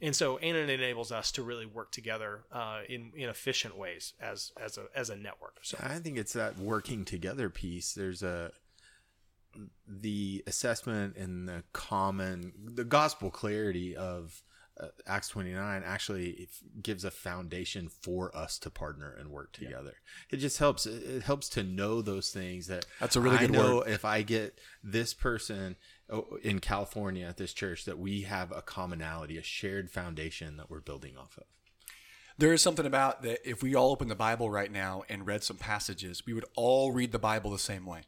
[0.00, 4.14] And so, and it enables us to really work together uh, in, in efficient ways
[4.20, 5.58] as, as a, as a network.
[5.62, 7.92] So I think it's that working together piece.
[7.92, 8.52] There's a
[9.86, 14.42] the assessment and the common the gospel clarity of
[14.80, 16.48] uh, Acts 29 actually
[16.82, 19.94] gives a foundation for us to partner and work together.
[20.30, 23.40] It just helps it it helps to know those things that That's a really I
[23.40, 23.88] good know word.
[23.88, 25.76] if I get this person
[26.08, 30.70] oh, in California at this church that we have a commonality, a shared foundation that
[30.70, 31.44] we're building off of.
[32.38, 35.44] There is something about that if we all open the Bible right now and read
[35.44, 38.02] some passages, we would all read the Bible the same way.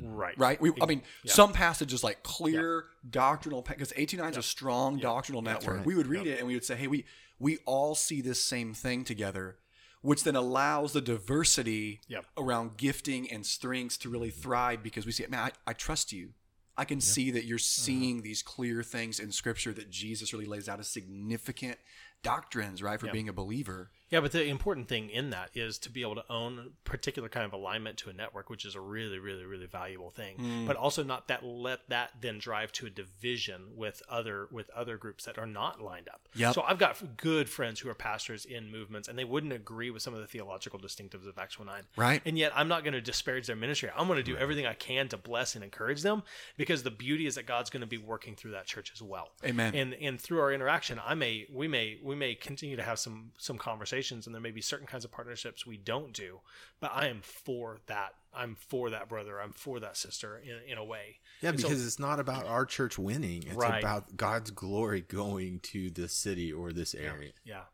[0.00, 0.36] Right.
[0.38, 0.60] right?
[0.60, 5.42] We, I mean, some passages like clear doctrinal because Acts 29 is a strong doctrinal
[5.42, 5.78] network.
[5.78, 5.86] right.
[5.86, 7.04] We would read it and we would say, "Hey, we
[7.38, 9.56] we all see this same thing together,"
[10.02, 12.00] which then allows the diversity
[12.36, 14.40] around gifting and strengths to really mm-hmm.
[14.40, 16.30] thrive because we see, man, I, I trust you.
[16.76, 17.62] I can see that you're uh-huh.
[17.62, 21.78] seeing these clear things in Scripture that Jesus really lays out as significant
[22.24, 23.90] doctrines, right, for being a believer.
[24.14, 27.28] Yeah, but the important thing in that is to be able to own a particular
[27.28, 30.36] kind of alignment to a network, which is a really, really, really valuable thing.
[30.36, 30.66] Mm.
[30.68, 34.96] But also not that let that then drive to a division with other with other
[34.98, 36.28] groups that are not lined up.
[36.36, 36.54] Yep.
[36.54, 40.00] So I've got good friends who are pastors in movements, and they wouldn't agree with
[40.00, 41.82] some of the theological distinctives of Acts 29.
[41.96, 42.22] Right.
[42.24, 43.90] And yet I'm not going to disparage their ministry.
[43.96, 46.22] I'm going to do everything I can to bless and encourage them
[46.56, 49.30] because the beauty is that God's going to be working through that church as well.
[49.44, 49.74] Amen.
[49.74, 53.32] And and through our interaction, I may we may we may continue to have some
[53.38, 56.40] some conversations, and there may be certain kinds of partnerships we don't do.
[56.80, 58.14] But I am for that.
[58.34, 59.40] I'm for that brother.
[59.40, 61.18] I'm for that sister in in a way.
[61.40, 63.42] Yeah, And so- because it's not about our church winning.
[63.44, 63.78] It's Right.
[63.82, 67.32] about God's glory going to this city or this area.
[67.44, 67.64] yeah.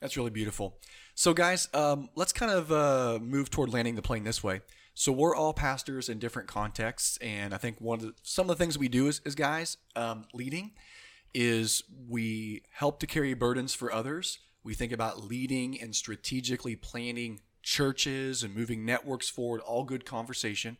[0.00, 0.78] That's really beautiful.
[1.16, 4.60] So, guys, um, let's kind of uh, move toward landing the plane this way.
[4.94, 8.56] So, we're all pastors in different contexts, and I think one of the, some of
[8.56, 10.72] the things we do as, as guys um, leading
[11.34, 14.38] is we help to carry burdens for others.
[14.64, 19.60] We think about leading and strategically planning churches and moving networks forward.
[19.60, 20.76] All good conversation.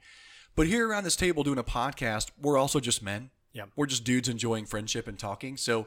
[0.56, 3.30] But here around this table doing a podcast, we're also just men.
[3.52, 3.64] Yeah.
[3.76, 5.56] We're just dudes enjoying friendship and talking.
[5.56, 5.86] So,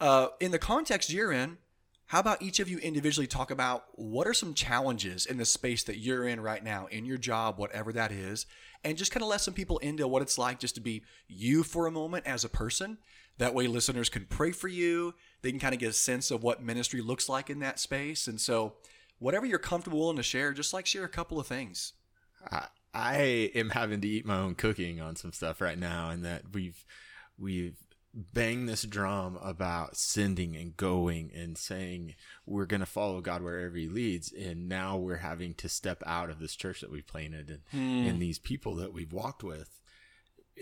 [0.00, 1.58] uh, in the context you're in,
[2.06, 5.84] how about each of you individually talk about what are some challenges in the space
[5.84, 8.46] that you're in right now, in your job, whatever that is,
[8.82, 11.62] and just kind of let some people into what it's like just to be you
[11.62, 12.98] for a moment as a person.
[13.38, 15.14] That way, listeners can pray for you.
[15.42, 18.26] They can kind of get a sense of what ministry looks like in that space.
[18.26, 18.74] And so,
[19.18, 21.92] whatever you're comfortable willing to share, just like share a couple of things.
[22.50, 23.16] I, I
[23.54, 26.84] am having to eat my own cooking on some stuff right now, and that we've
[27.38, 27.76] we've
[28.12, 33.76] banged this drum about sending and going and saying we're going to follow God wherever
[33.76, 37.50] He leads, and now we're having to step out of this church that we've planted
[37.50, 38.08] and, hmm.
[38.08, 39.80] and these people that we've walked with.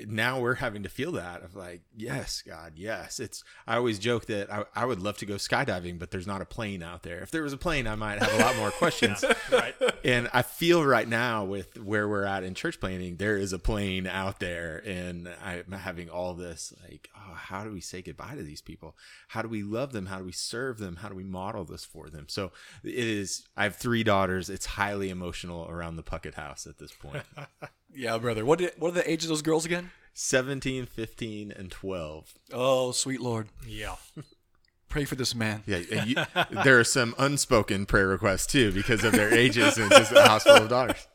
[0.07, 3.19] Now we're having to feel that of like, yes, God, yes.
[3.19, 3.43] It's.
[3.67, 6.45] I always joke that I, I would love to go skydiving, but there's not a
[6.45, 7.19] plane out there.
[7.21, 9.75] If there was a plane, I might have a lot more questions Right.
[10.05, 13.59] and I feel right now with where we're at in church planting, there is a
[13.59, 18.35] plane out there, and I'm having all this like, oh, how do we say goodbye
[18.37, 18.97] to these people?
[19.29, 20.07] How do we love them?
[20.07, 20.97] How do we serve them?
[20.97, 22.27] How do we model this for them?
[22.29, 22.53] So
[22.85, 23.47] it is.
[23.57, 24.49] I have three daughters.
[24.51, 27.25] It's highly emotional around the Puckett house at this point.
[27.93, 28.45] Yeah, brother.
[28.45, 29.91] What did, what are the ages of those girls again?
[30.15, 32.35] 17, 15, and 12.
[32.53, 33.49] Oh, sweet Lord.
[33.67, 33.97] Yeah.
[34.89, 35.63] Pray for this man.
[35.67, 36.17] Yeah, and you,
[36.65, 40.45] there are some unspoken prayer requests too because of their ages and just a house
[40.45, 41.07] full of daughters.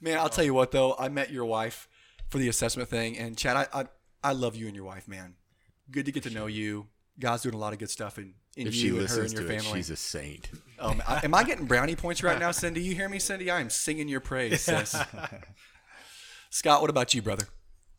[0.00, 1.88] Man, I'll tell you what though, I met your wife
[2.28, 3.84] for the assessment thing, and Chad, I I,
[4.24, 5.36] I love you and your wife, man.
[5.88, 6.88] Good to get to know you.
[7.18, 9.42] God's doing a lot of good stuff in, in If you and her and your
[9.42, 9.78] to it, family.
[9.78, 10.50] she's a saint.
[10.78, 12.82] Um, I- am I getting brownie points right now, Cindy?
[12.82, 13.50] You hear me, Cindy?
[13.50, 14.94] I am singing your praise, sis.
[16.50, 17.44] Scott, what about you, brother?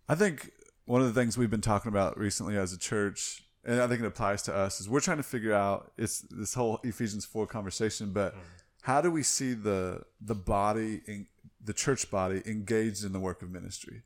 [0.10, 0.52] I think
[0.86, 4.02] one of the things we've been talking about recently as a church, and I think
[4.02, 7.46] it applies to us, is we're trying to figure out it's this whole Ephesians four
[7.48, 8.36] conversation, but
[8.82, 11.28] how do we see the the body in
[11.64, 14.04] the church body engaged in the work of ministry?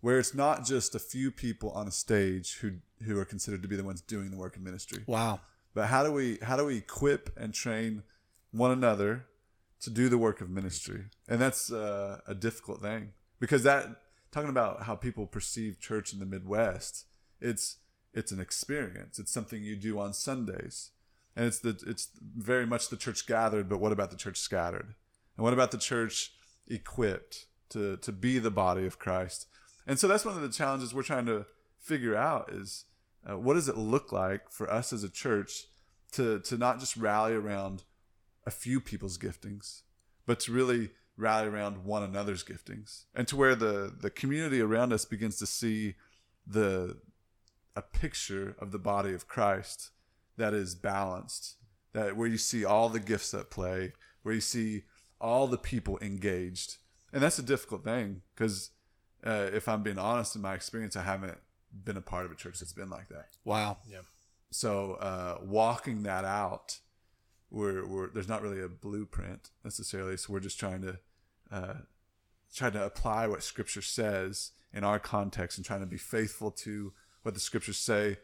[0.00, 3.68] Where it's not just a few people on a stage who who are considered to
[3.68, 5.04] be the ones doing the work of ministry.
[5.06, 5.40] Wow.
[5.74, 8.02] But how do we how do we equip and train
[8.50, 9.26] one another
[9.80, 11.04] to do the work of ministry?
[11.28, 13.86] And that's uh, a difficult thing because that
[14.32, 17.06] talking about how people perceive church in the Midwest,
[17.40, 17.78] it's
[18.12, 19.18] it's an experience.
[19.18, 20.90] It's something you do on Sundays,
[21.36, 23.68] and it's the it's very much the church gathered.
[23.68, 24.94] But what about the church scattered?
[25.36, 26.32] And what about the church
[26.68, 29.46] equipped to to be the body of Christ?
[29.86, 31.46] And so that's one of the challenges we're trying to
[31.78, 32.84] figure out is
[33.28, 35.64] uh, what does it look like for us as a church
[36.12, 37.84] to to not just rally around
[38.46, 39.82] a few people's giftings,
[40.26, 44.92] but to really rally around one another's giftings, and to where the the community around
[44.92, 45.94] us begins to see
[46.46, 46.96] the
[47.76, 49.90] a picture of the body of Christ
[50.36, 51.56] that is balanced,
[51.92, 54.84] that where you see all the gifts at play, where you see
[55.20, 56.78] all the people engaged,
[57.12, 58.70] and that's a difficult thing because
[59.24, 61.38] uh, if I'm being honest, in my experience, I haven't
[61.84, 63.28] been a part of a church that's been like that.
[63.44, 63.78] Wow.
[63.88, 64.00] Yeah.
[64.50, 66.78] So uh, walking that out,
[67.50, 70.16] we're, we're there's not really a blueprint necessarily.
[70.16, 70.98] So we're just trying to
[71.50, 71.74] uh,
[72.54, 76.92] trying to apply what Scripture says in our context and trying to be faithful to
[77.22, 78.18] what the Scriptures say,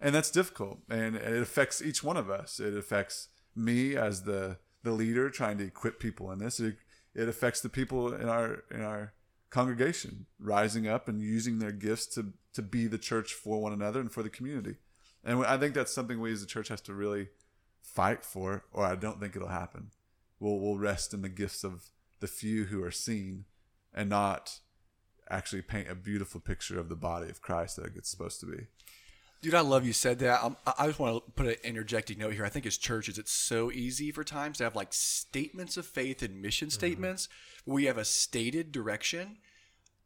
[0.00, 0.80] and that's difficult.
[0.88, 2.60] And it affects each one of us.
[2.60, 6.58] It affects me as the the leader trying to equip people in this.
[6.60, 6.76] It,
[7.14, 9.12] it affects the people in our in our
[9.52, 14.00] congregation rising up and using their gifts to to be the church for one another
[14.00, 14.76] and for the community.
[15.22, 17.28] And I think that's something we as a church has to really
[17.80, 19.90] fight for, or I don't think it'll happen.
[20.40, 21.84] We'll we'll rest in the gifts of
[22.20, 23.44] the few who are seen,
[23.94, 24.58] and not
[25.30, 28.66] actually paint a beautiful picture of the body of Christ that it's supposed to be.
[29.42, 30.42] Dude, I love you said that.
[30.44, 32.44] Um, I just want to put an interjecting note here.
[32.44, 36.22] I think as churches, it's so easy for times to have like statements of faith
[36.22, 37.28] and mission statements.
[37.64, 39.38] where We have a stated direction,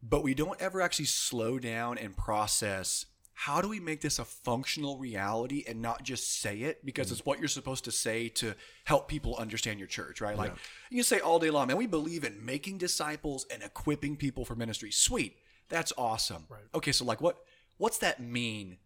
[0.03, 3.05] but we don't ever actually slow down and process
[3.39, 7.27] how do we make this a functional reality and not just say it because it's
[7.27, 10.39] what you're supposed to say to help people understand your church, right?
[10.39, 10.55] Like
[10.89, 14.55] you say all day long, man, we believe in making disciples and equipping people for
[14.55, 14.91] ministry.
[14.91, 15.37] Sweet.
[15.69, 16.47] That's awesome.
[16.75, 17.37] Okay, so like what
[17.77, 18.79] what's that mean?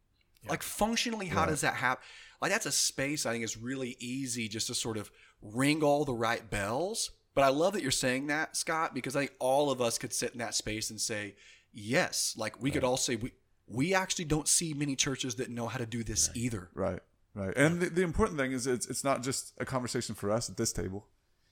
[0.48, 2.02] Like functionally, how does that happen?
[2.40, 5.10] Like that's a space I think is really easy just to sort of
[5.42, 7.10] ring all the right bells.
[7.34, 10.12] But I love that you're saying that, Scott, because I think all of us could
[10.12, 11.36] sit in that space and say,
[11.72, 12.34] yes.
[12.36, 13.32] Like we could all say we
[13.66, 16.70] we actually don't see many churches that know how to do this either.
[16.74, 17.00] Right,
[17.34, 17.56] right.
[17.56, 20.56] And the, the important thing is it's it's not just a conversation for us at
[20.56, 21.06] this table.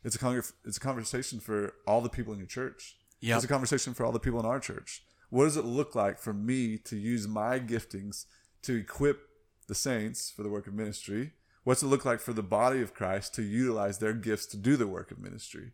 [0.05, 2.97] It's a con- it's a conversation for all the people in your church.
[3.21, 3.37] Yep.
[3.37, 5.03] It's a conversation for all the people in our church.
[5.31, 8.25] What does it look like for me to use my giftings
[8.69, 9.31] to equip
[9.67, 11.33] the saints for the work of ministry?
[11.65, 14.77] What's it look like for the body of Christ to utilize their gifts to do
[14.77, 15.73] the work of ministry?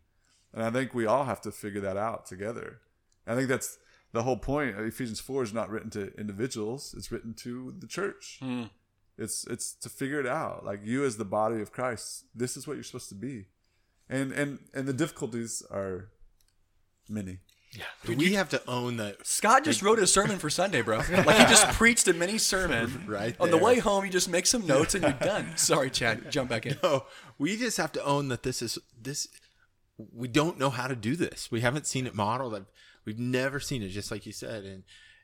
[0.53, 2.79] And I think we all have to figure that out together.
[3.27, 3.77] I think that's
[4.13, 4.79] the whole point.
[4.79, 8.37] Ephesians 4 is not written to individuals, it's written to the church.
[8.39, 8.63] Hmm.
[9.17, 10.63] It's it's to figure it out.
[10.63, 13.47] Like you as the body of Christ, this is what you're supposed to be.
[14.09, 16.11] And and and the difficulties are
[17.09, 17.39] many.
[18.07, 19.25] We have to own that.
[19.25, 20.97] Scott just wrote a sermon for Sunday, bro.
[21.25, 23.03] Like he just preached a mini sermon.
[23.07, 25.53] Right On the way home, you just make some notes and you're done.
[25.57, 26.31] Sorry, Chad.
[26.31, 26.77] Jump back in.
[26.81, 27.05] No,
[27.37, 29.27] we just have to own that this is this.
[29.97, 31.51] We don't know how to do this.
[31.51, 32.65] We haven't seen it modeled.
[33.05, 34.83] We've never seen it, just like you said, and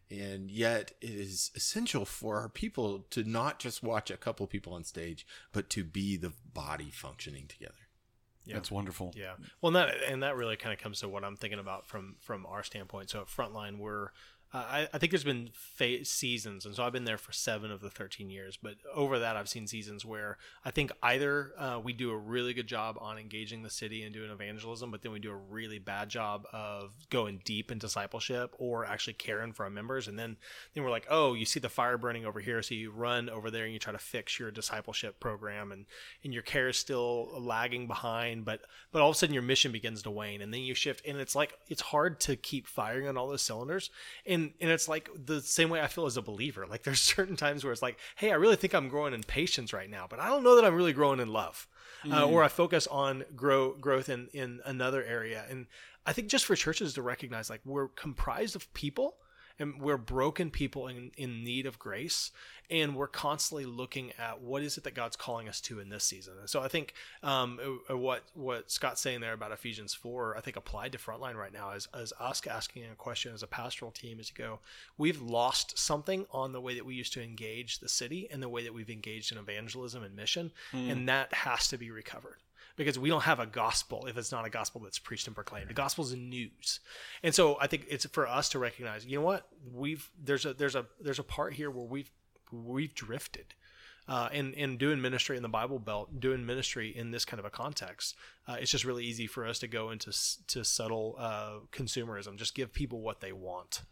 [0.10, 4.74] and yet it is essential for our people to not just watch a couple people
[4.74, 7.74] on stage, but to be the body functioning together.
[8.46, 8.56] Yeah.
[8.56, 9.14] That's wonderful.
[9.16, 9.34] Yeah.
[9.62, 12.16] Well, and that and that really kind of comes to what I'm thinking about from
[12.20, 13.10] from our standpoint.
[13.10, 14.10] So at Frontline, we're
[14.54, 17.80] I, I think there's been fa- seasons, and so I've been there for seven of
[17.80, 18.58] the 13 years.
[18.62, 22.54] But over that, I've seen seasons where I think either uh, we do a really
[22.54, 25.80] good job on engaging the city and doing evangelism, but then we do a really
[25.80, 30.10] bad job of going deep in discipleship or actually caring for our members.
[30.10, 30.36] And then
[30.74, 33.52] then we're like, oh, you see the fire burning over here, so you run over
[33.52, 35.86] there and you try to fix your discipleship program, and
[36.26, 38.62] and your care is still lagging behind, but
[38.92, 41.18] but all of a sudden your mission begins to wane, and then you shift, and
[41.20, 43.90] it's like it's hard to keep firing on all those cylinders,
[44.26, 46.66] and and it's like the same way I feel as a believer.
[46.68, 49.74] Like there's certain times where it's like, hey, I really think I'm growing in patience
[49.74, 51.68] right now, but I don't know that I'm really growing in love,
[52.12, 55.68] uh, or I focus on grow growth in in another area, and
[56.06, 59.16] I think just for churches to recognize like we're comprised of people
[59.60, 62.32] and we're broken people in, in need of grace
[62.70, 66.04] and we're constantly looking at what is it that god's calling us to in this
[66.04, 66.34] season.
[66.40, 67.60] And so i think um,
[67.90, 71.54] uh, what what scott's saying there about ephesians 4 i think applied to frontline right
[71.54, 74.60] now is, is us asking a question as a pastoral team is to go
[74.98, 78.50] we've lost something on the way that we used to engage the city and the
[78.50, 80.52] way that we've engaged in evangelism and mission
[80.90, 82.38] and that has to be recovered
[82.76, 85.70] because we don't have a gospel if it's not a gospel that's preached and proclaimed.
[85.70, 86.80] The gospel is news,
[87.24, 89.06] and so I think it's for us to recognize.
[89.06, 89.48] You know what?
[89.74, 92.12] We've there's a there's a there's a part here where we've
[92.52, 93.54] we've drifted.
[94.08, 97.46] Uh, in, in doing ministry in the Bible Belt, doing ministry in this kind of
[97.46, 98.16] a context,
[98.48, 100.12] uh, it's just really easy for us to go into
[100.48, 102.36] to subtle uh, consumerism.
[102.36, 103.84] Just give people what they want,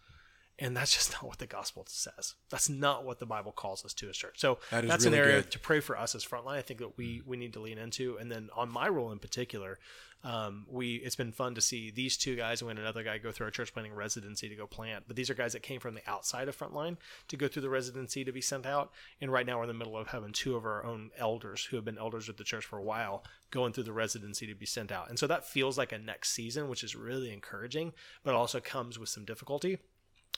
[0.60, 2.36] and that's just not what the gospel says.
[2.50, 4.40] That's not what the Bible calls us to as church.
[4.40, 5.52] So That that's really an area good.
[5.52, 6.58] to pray for us as frontline.
[6.58, 9.20] I think that we we need to lean into, and then on my role in
[9.20, 9.80] particular,
[10.24, 13.46] um, we it's been fun to see these two guys and another guy go through
[13.46, 15.06] our church planting residency to go plant.
[15.08, 16.98] But these are guys that came from the outside of frontline
[17.30, 18.92] to go through the residency to be sent out.
[19.22, 21.78] And right now we're in the middle of having two of our own elders who
[21.78, 24.66] have been elders at the church for a while going through the residency to be
[24.66, 25.10] sent out.
[25.10, 27.94] And so that feels like a next season, which is really encouraging,
[28.24, 29.80] but also comes with some difficulty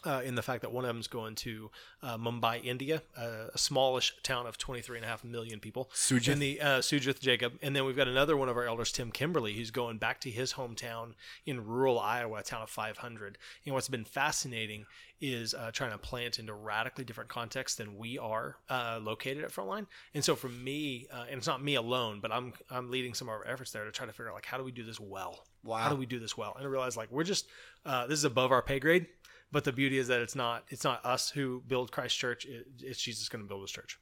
[0.03, 1.69] uh, in the fact that one of them is going to
[2.01, 5.89] uh, Mumbai, India, uh, a smallish town of 23 and a half million people.
[5.93, 6.33] Sujith.
[6.33, 7.53] In the uh, Sujith Jacob.
[7.61, 10.29] And then we've got another one of our elders, Tim Kimberly, who's going back to
[10.29, 11.13] his hometown
[11.45, 13.37] in rural Iowa, a town of 500.
[13.65, 14.85] And what's been fascinating
[15.21, 19.51] is uh, trying to plant into radically different contexts than we are uh, located at
[19.51, 19.85] Frontline.
[20.15, 23.29] And so for me, uh, and it's not me alone, but I'm I'm leading some
[23.29, 24.99] of our efforts there to try to figure out like how do we do this
[24.99, 25.45] well?
[25.63, 25.77] Wow.
[25.77, 26.53] How do we do this well?
[26.57, 27.45] And I realize like we're just
[27.85, 29.05] uh, this is above our pay grade.
[29.51, 32.45] But the beauty is that it's not it's not us who build Christ Church.
[32.45, 33.99] It, it's Jesus going to build His church.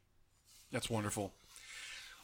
[0.72, 1.34] That's wonderful.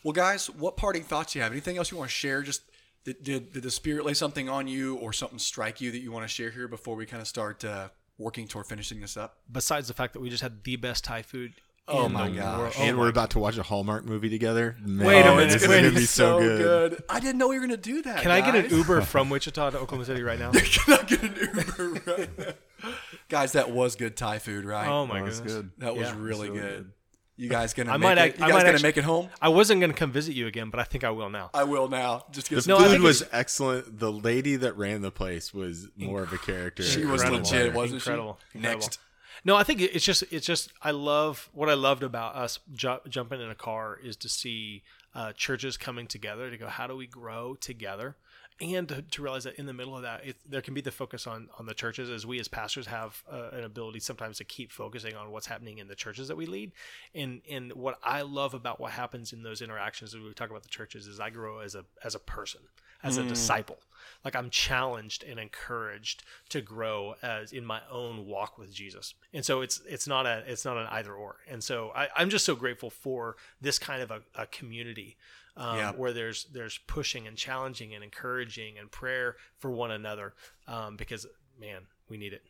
[0.03, 1.51] Well, guys, what parting thoughts do you have?
[1.51, 2.43] Anything else you want to share?
[2.43, 2.61] Just
[3.05, 6.11] Did, did, did the Spirit lay something on you or something strike you that you
[6.11, 9.38] want to share here before we kind of start uh, working toward finishing this up?
[9.51, 11.53] Besides the fact that we just had the best Thai food.
[11.88, 12.75] Oh my gosh.
[12.79, 14.75] and Oh we're about to watch a Hallmark movie together.
[14.81, 17.03] Man, Wait a minute, it's gonna gonna be so good.
[17.07, 18.21] I didn't know you were going to do that.
[18.21, 18.71] Can I get an.
[18.75, 20.51] Uber from Wichita to Oklahoma City right now?
[20.55, 22.89] Can I get an Uber right now?
[23.29, 24.88] Guys, that was good Thai food, right?
[24.88, 25.55] Oh my That was goodness.
[25.55, 25.71] good.
[25.79, 26.69] that was yeah, really, really good.
[26.77, 26.91] good.
[27.38, 28.21] You guys gonna I make might it?
[28.21, 29.29] act- you I guys might gonna actually- make it home?
[29.41, 31.49] I wasn't going to come visit you again, but I think I will now.
[31.53, 32.25] I will now.
[32.31, 33.99] Just get The some No, I food think was excellent.
[33.99, 36.81] The lady that ran the place was more of a character.
[36.81, 37.38] She was Incredible.
[37.51, 38.39] legit, wasn't Incredible.
[38.53, 38.57] she?
[38.59, 38.79] Incredible.
[38.81, 38.99] Next.
[39.43, 42.99] No, I think it's just it's just I love what I loved about us ju-
[43.07, 44.83] jumping in a car is to see
[45.13, 48.15] uh, churches coming together to go how do we grow together?
[48.61, 50.91] And to, to realize that in the middle of that it, there can be the
[50.91, 54.45] focus on on the churches as we as pastors have uh, an ability sometimes to
[54.45, 56.71] keep focusing on what's happening in the churches that we lead.
[57.13, 60.63] And and what I love about what happens in those interactions as we talk about
[60.63, 62.61] the churches is I grow as a as a person
[63.03, 63.77] as a disciple
[64.23, 69.13] like I'm challenged and encouraged to grow as in my own walk with Jesus.
[69.33, 71.37] And so it's it's not a it's not an either or.
[71.49, 75.17] And so I, I'm just so grateful for this kind of a, a community
[75.57, 75.91] um, Yeah.
[75.93, 80.33] where there's there's pushing and challenging and encouraging and prayer for one another
[80.67, 81.25] um, because
[81.59, 82.43] man we need it.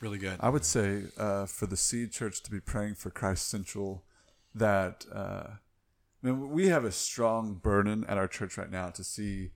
[0.00, 0.36] Really good.
[0.40, 4.04] I would say uh, for the Seed Church to be praying for Christ Central,
[4.54, 5.44] that uh,
[6.22, 9.50] I mean, we have a strong burden at our church right now to see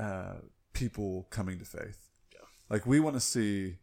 [0.00, 0.36] uh,
[0.72, 2.08] people coming to faith.
[2.68, 3.76] Like we want to see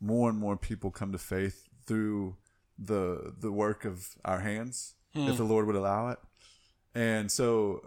[0.00, 2.36] more and more people come to faith through
[2.78, 6.18] the the work of our hands, if the Lord would allow it.
[6.94, 7.80] And so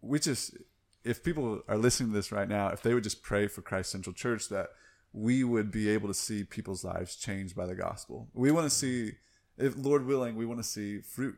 [0.00, 0.56] we just
[1.04, 3.90] if people are listening to this right now, if they would just pray for Christ
[3.90, 4.68] Central Church that
[5.12, 8.28] we would be able to see people's lives changed by the gospel.
[8.32, 9.12] We want to see
[9.58, 11.36] if Lord willing, we want to see fruit.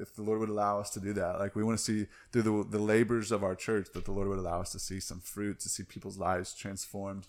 [0.00, 2.42] If the Lord would allow us to do that, like we want to see through
[2.42, 5.20] the, the labors of our church, that the Lord would allow us to see some
[5.20, 7.28] fruit, to see people's lives transformed,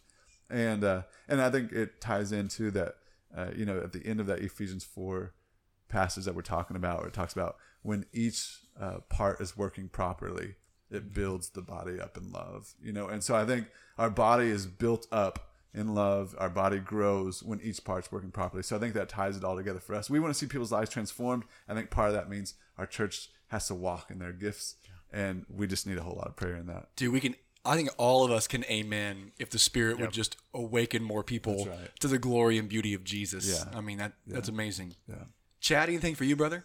[0.50, 2.96] and uh, and I think it ties into that.
[3.36, 5.34] Uh, you know, at the end of that Ephesians four
[5.90, 9.90] passage that we're talking about, where it talks about when each uh, part is working
[9.90, 10.56] properly,
[10.90, 12.74] it builds the body up in love.
[12.82, 16.36] You know, and so I think our body is built up in love.
[16.38, 18.64] Our body grows when each part's working properly.
[18.64, 20.10] So I think that ties it all together for us.
[20.10, 21.44] We want to see people's lives transformed.
[21.68, 24.76] I think part of that means our church has to walk in their gifts,
[25.12, 26.96] and we just need a whole lot of prayer in that.
[26.96, 27.36] Dude, we can.
[27.64, 31.66] I think all of us can amen if the Spirit would just awaken more people
[31.66, 31.90] right.
[32.00, 33.48] to the glory and beauty of Jesus.
[33.48, 33.78] Yeah.
[33.78, 34.96] I mean that that's amazing.
[35.10, 35.16] Yeah.
[35.62, 36.64] Chad, anything for you, brother?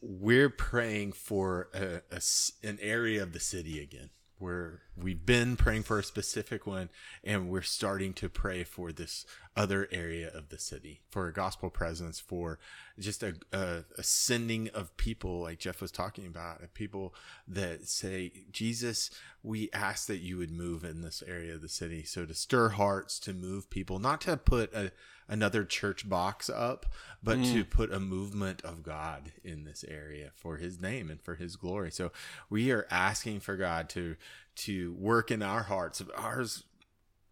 [0.00, 5.56] we're praying for a, a s- an area of the city again where we've been
[5.56, 6.88] praying for a specific one
[7.22, 9.24] and we're starting to pray for this
[9.56, 12.58] other area of the city for a gospel presence for
[12.98, 17.14] just a, a, a sending of people like jeff was talking about people
[17.46, 19.10] that say jesus
[19.42, 22.04] we ask that you would move in this area of the city.
[22.04, 24.92] So to stir hearts to move people not to put a,
[25.30, 26.86] another church box up
[27.22, 31.34] but to put a movement of god in this area for his name and for
[31.34, 31.90] his glory.
[31.90, 32.12] So
[32.48, 34.16] we are asking for god to
[34.56, 36.64] to work in our hearts ours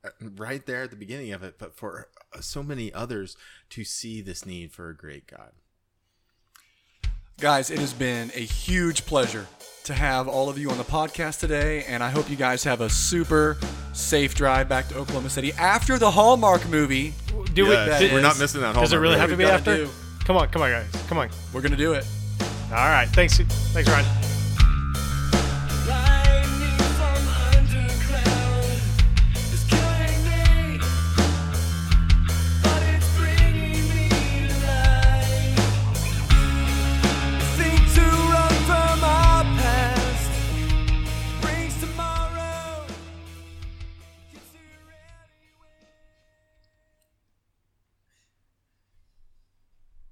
[0.04, 2.08] uh, right there at the beginning of it but for
[2.40, 3.36] so many others
[3.70, 5.52] to see this need for a great god
[7.40, 9.46] Guys, it has been a huge pleasure
[9.84, 12.80] to have all of you on the podcast today, and I hope you guys have
[12.80, 13.56] a super
[13.92, 17.14] safe drive back to Oklahoma City after the Hallmark movie.
[17.54, 17.70] Do we?
[17.70, 19.20] we're did- not missing that Does it really movie.
[19.20, 19.76] have to be after?
[19.84, 19.90] do.
[20.24, 21.30] Come on, come on, guys, come on.
[21.52, 22.04] We're gonna do it.
[22.70, 24.27] All right, thanks, thanks, Ryan.